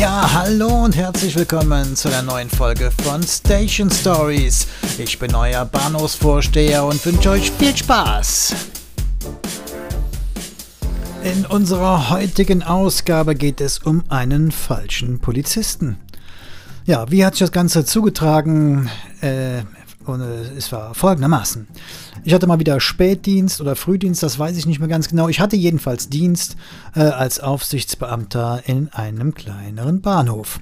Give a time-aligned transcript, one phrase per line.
[0.00, 4.66] Ja, hallo und herzlich willkommen zu einer neuen Folge von Station Stories.
[4.96, 8.54] Ich bin euer Bahnhofsvorsteher und wünsche euch viel Spaß.
[11.22, 15.98] In unserer heutigen Ausgabe geht es um einen falschen Polizisten.
[16.86, 18.88] Ja, wie hat sich das Ganze zugetragen?
[19.20, 19.64] Äh,
[20.06, 21.66] und äh, es war folgendermaßen.
[22.24, 25.28] Ich hatte mal wieder Spätdienst oder Frühdienst, das weiß ich nicht mehr ganz genau.
[25.28, 26.56] Ich hatte jedenfalls Dienst
[26.94, 30.60] äh, als Aufsichtsbeamter in einem kleineren Bahnhof.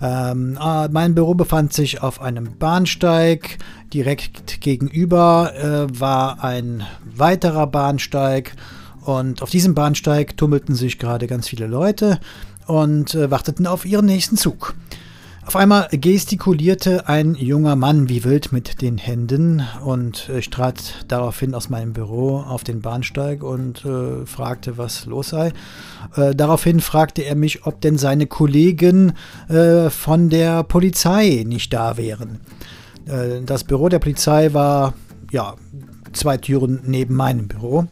[0.00, 3.58] Ähm, äh, mein Büro befand sich auf einem Bahnsteig.
[3.92, 8.52] Direkt gegenüber äh, war ein weiterer Bahnsteig.
[9.02, 12.20] Und auf diesem Bahnsteig tummelten sich gerade ganz viele Leute
[12.66, 14.74] und äh, warteten auf ihren nächsten Zug.
[15.48, 21.54] Auf einmal gestikulierte ein junger Mann wie wild mit den Händen und ich trat daraufhin
[21.54, 25.54] aus meinem Büro auf den Bahnsteig und äh, fragte, was los sei.
[26.16, 29.14] Äh, daraufhin fragte er mich, ob denn seine Kollegen
[29.48, 32.40] äh, von der Polizei nicht da wären.
[33.06, 34.92] Äh, das Büro der Polizei war
[35.30, 35.54] ja
[36.12, 37.86] zwei Türen neben meinem Büro.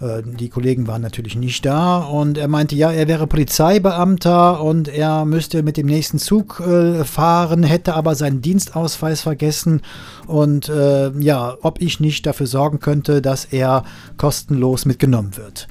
[0.00, 4.88] Äh, die Kollegen waren natürlich nicht da und er meinte, ja, er wäre Polizeibeamter und
[4.88, 9.82] er müsste mit dem nächsten Zug äh, fahren, hätte aber seinen Dienstausweis vergessen
[10.26, 13.84] und äh, ja, ob ich nicht dafür sorgen könnte, dass er
[14.16, 15.68] kostenlos mitgenommen wird.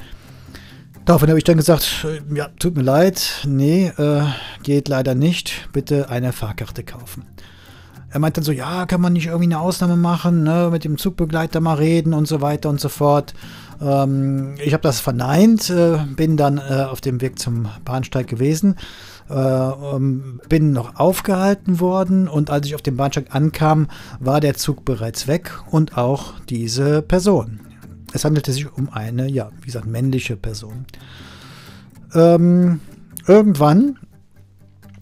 [1.05, 4.23] Daraufhin habe ich dann gesagt, äh, ja, tut mir leid, nee, äh,
[4.63, 7.25] geht leider nicht, bitte eine Fahrkarte kaufen.
[8.09, 10.97] Er meinte dann so, ja, kann man nicht irgendwie eine Ausnahme machen, ne, mit dem
[10.97, 13.33] Zugbegleiter mal reden und so weiter und so fort.
[13.81, 18.75] Ähm, ich habe das verneint, äh, bin dann äh, auf dem Weg zum Bahnsteig gewesen,
[19.29, 23.87] äh, ähm, bin noch aufgehalten worden und als ich auf dem Bahnsteig ankam,
[24.19, 27.59] war der Zug bereits weg und auch diese Person.
[28.13, 30.85] Es handelte sich um eine, ja, wie gesagt, männliche Person.
[32.13, 32.79] Ähm,
[33.27, 33.99] irgendwann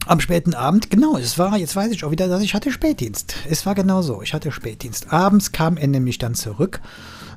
[0.08, 3.36] am späten Abend, genau, es war, jetzt weiß ich auch wieder, dass ich hatte Spätdienst.
[3.50, 5.12] Es war genau so, ich hatte Spätdienst.
[5.12, 6.82] Abends kam er nämlich dann zurück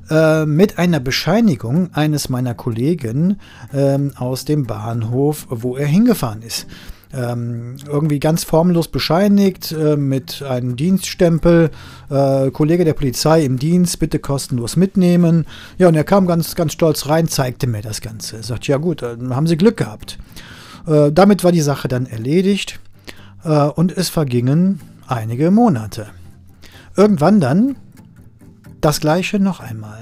[0.09, 3.39] äh, mit einer Bescheinigung eines meiner Kollegen
[3.73, 6.67] ähm, aus dem Bahnhof, wo er hingefahren ist.
[7.11, 11.71] Ähm, irgendwie ganz formlos bescheinigt äh, mit einem Dienststempel,
[12.11, 15.47] äh, Kollege der Polizei im Dienst, bitte kostenlos mitnehmen.
[15.79, 18.37] Ja, und er kam ganz, ganz stolz rein, zeigte mir das Ganze.
[18.37, 20.19] Er sagt, ja gut, dann haben Sie Glück gehabt.
[20.85, 22.79] Äh, damit war die Sache dann erledigt
[23.43, 26.07] äh, und es vergingen einige Monate.
[26.95, 27.75] Irgendwann dann
[28.81, 29.99] das gleiche noch einmal.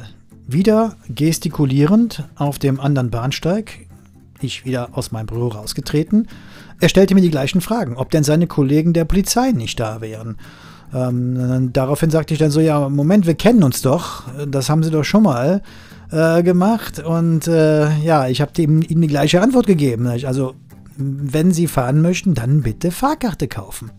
[0.48, 3.88] Wieder gestikulierend auf dem anderen Bahnsteig,
[4.40, 6.28] ich wieder aus meinem Büro rausgetreten.
[6.80, 10.38] Er stellte mir die gleichen Fragen, ob denn seine Kollegen der Polizei nicht da wären.
[10.94, 14.92] Ähm, daraufhin sagte ich dann so, ja, Moment, wir kennen uns doch, das haben sie
[14.92, 15.62] doch schon mal
[16.12, 17.00] äh, gemacht.
[17.00, 20.08] Und äh, ja, ich habe ihm, ihm die gleiche Antwort gegeben.
[20.08, 20.56] Also,
[20.98, 23.92] wenn Sie fahren möchten, dann bitte Fahrkarte kaufen.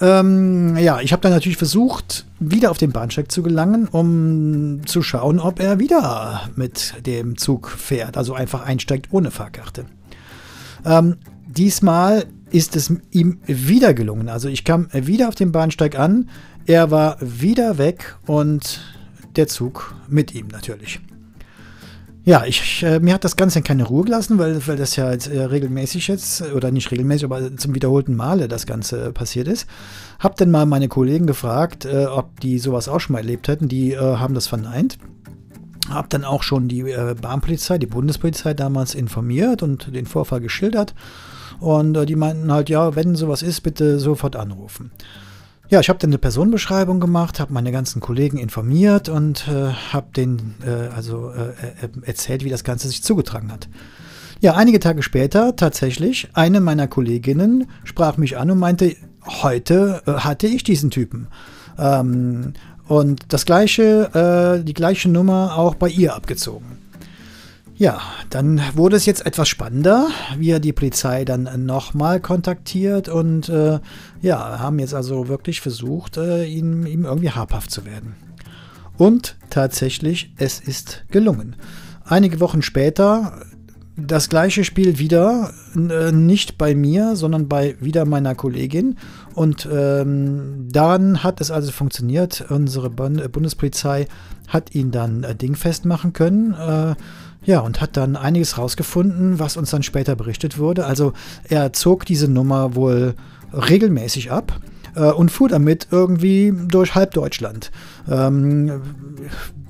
[0.00, 5.02] Ähm, ja, ich habe dann natürlich versucht, wieder auf den Bahnsteig zu gelangen, um zu
[5.02, 9.86] schauen, ob er wieder mit dem Zug fährt, also einfach einsteigt ohne Fahrkarte.
[10.84, 14.28] Ähm, diesmal ist es ihm wieder gelungen.
[14.28, 16.28] Also ich kam wieder auf den Bahnsteig an,
[16.66, 18.80] er war wieder weg und
[19.36, 21.00] der Zug mit ihm natürlich.
[22.28, 25.28] Ja, ich, äh, mir hat das Ganze keine Ruhe gelassen, weil, weil das ja jetzt,
[25.28, 29.68] äh, regelmäßig jetzt, oder nicht regelmäßig, aber zum wiederholten Male das Ganze passiert ist.
[30.18, 33.68] Hab dann mal meine Kollegen gefragt, äh, ob die sowas auch schon mal erlebt hätten.
[33.68, 34.98] Die äh, haben das verneint.
[35.88, 40.96] Hab dann auch schon die äh, Bahnpolizei, die Bundespolizei damals informiert und den Vorfall geschildert.
[41.60, 44.90] Und die meinten halt, ja, wenn sowas ist, bitte sofort anrufen.
[45.68, 50.06] Ja, ich habe dann eine Personenbeschreibung gemacht, habe meine ganzen Kollegen informiert und äh, habe
[50.14, 51.48] denen äh, also äh,
[51.84, 53.68] äh, erzählt, wie das Ganze sich zugetragen hat.
[54.40, 58.94] Ja, einige Tage später tatsächlich, eine meiner Kolleginnen sprach mich an und meinte,
[59.26, 61.26] heute äh, hatte ich diesen Typen.
[61.78, 62.52] Ähm,
[62.86, 66.75] und das gleiche, äh, die gleiche Nummer auch bei ihr abgezogen.
[67.78, 68.00] Ja,
[68.30, 70.08] dann wurde es jetzt etwas spannender.
[70.38, 73.80] Wir die Polizei dann nochmal kontaktiert und äh,
[74.22, 78.14] ja, haben jetzt also wirklich versucht, äh, ihm, ihm irgendwie habhaft zu werden.
[78.96, 81.56] Und tatsächlich, es ist gelungen.
[82.02, 83.42] Einige Wochen später
[83.98, 88.96] das gleiche Spiel wieder, äh, nicht bei mir, sondern bei wieder meiner Kollegin.
[89.34, 92.46] Und ähm, dann hat es also funktioniert.
[92.48, 94.06] Unsere Bundespolizei
[94.48, 96.54] hat ihn dann äh, dingfest machen können.
[96.54, 96.94] Äh,
[97.44, 100.84] ja, und hat dann einiges rausgefunden, was uns dann später berichtet wurde.
[100.86, 101.12] Also
[101.48, 103.14] er zog diese Nummer wohl
[103.52, 104.60] regelmäßig ab
[104.96, 107.70] äh, und fuhr damit irgendwie durch halb Deutschland.
[108.10, 108.82] Ähm,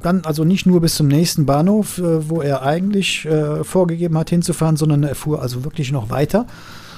[0.03, 4.31] dann also nicht nur bis zum nächsten Bahnhof, äh, wo er eigentlich äh, vorgegeben hat
[4.31, 6.47] hinzufahren, sondern er fuhr also wirklich noch weiter.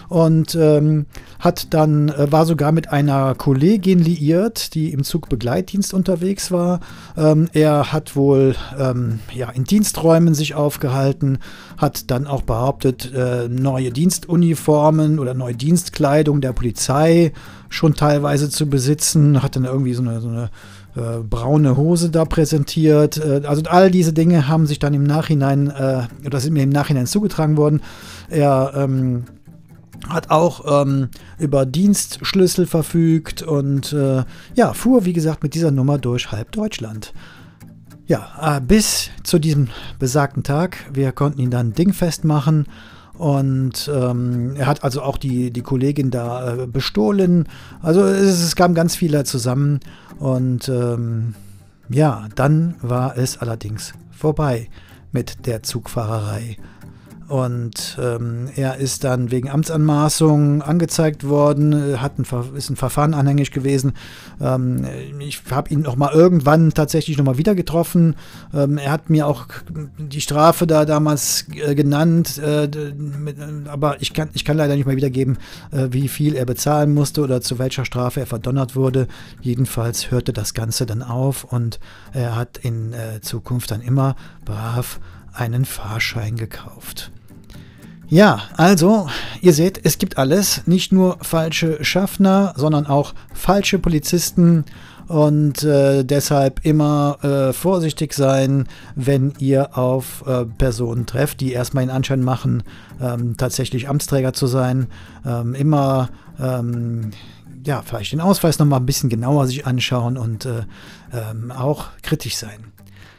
[0.09, 1.07] Und ähm,
[1.39, 6.81] hat dann, äh, war sogar mit einer Kollegin liiert, die im Zugbegleitdienst unterwegs war.
[7.17, 11.39] Ähm, er hat wohl ähm, ja, in Diensträumen sich aufgehalten,
[11.77, 17.33] hat dann auch behauptet, äh, neue Dienstuniformen oder neue Dienstkleidung der Polizei
[17.69, 20.51] schon teilweise zu besitzen, hat dann irgendwie so eine, so eine
[20.97, 23.19] äh, braune Hose da präsentiert.
[23.19, 26.71] Äh, also all diese Dinge haben sich dann im Nachhinein, äh, oder sind mir im
[26.71, 27.83] Nachhinein zugetragen worden.
[28.31, 29.25] Er ähm,
[30.09, 31.09] hat auch ähm,
[31.39, 34.25] über Dienstschlüssel verfügt und äh,
[34.55, 37.13] ja, fuhr, wie gesagt, mit dieser Nummer durch halb Deutschland.
[38.07, 39.69] Ja, äh, bis zu diesem
[39.99, 40.79] besagten Tag.
[40.93, 42.67] Wir konnten ihn dann dingfest machen
[43.19, 47.49] und ähm, er hat also auch die, die Kollegin da äh, bestohlen.
[47.83, 49.81] Also es, es, kam ganz viel zusammen.
[50.21, 51.35] Und ähm,
[51.89, 54.69] ja, dann war es allerdings vorbei
[55.11, 56.57] mit der Zugfahrerei.
[57.29, 62.27] Und ähm, er ist dann wegen Amtsanmaßung angezeigt worden, hat ein,
[62.57, 63.93] ist ein Verfahren anhängig gewesen.
[64.41, 64.87] Ähm,
[65.19, 68.17] ich habe ihn noch mal irgendwann tatsächlich noch mal wieder getroffen.
[68.55, 69.47] Ähm, er hat mir auch
[69.99, 72.67] die Strafe da damals äh, genannt, äh,
[72.97, 73.37] mit,
[73.69, 75.37] aber ich kann, ich kann leider nicht mal wiedergeben,
[75.71, 79.07] äh, wie viel er bezahlen musste oder zu welcher Strafe er verdonnert wurde.
[79.43, 81.79] Jedenfalls hörte das Ganze dann auf und
[82.15, 84.17] er hat in äh, Zukunft dann immer
[84.47, 84.99] brav
[85.35, 87.13] einen Fahrschein gekauft.
[88.11, 89.07] Ja, also,
[89.43, 90.63] ihr seht, es gibt alles.
[90.67, 94.65] Nicht nur falsche Schaffner, sondern auch falsche Polizisten.
[95.09, 101.85] Und äh, deshalb immer äh, vorsichtig sein, wenn ihr auf äh, Personen trefft, die erstmal
[101.85, 102.63] den Anschein machen,
[103.01, 104.87] ähm, tatsächlich Amtsträger zu sein.
[105.27, 106.09] Ähm, immer,
[106.41, 107.11] ähm,
[107.67, 110.63] ja, vielleicht den Ausweis nochmal ein bisschen genauer sich anschauen und äh,
[111.13, 112.73] ähm, auch kritisch sein.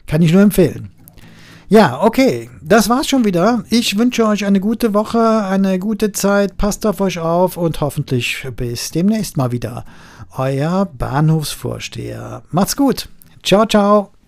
[0.08, 0.90] Kann ich nur empfehlen.
[1.71, 3.63] Ja, okay, das war's schon wieder.
[3.69, 8.48] Ich wünsche euch eine gute Woche, eine gute Zeit, passt auf euch auf und hoffentlich
[8.56, 9.86] bis demnächst mal wieder.
[10.36, 12.42] Euer Bahnhofsvorsteher.
[12.50, 13.07] Macht's gut.
[13.44, 14.19] Ciao, ciao.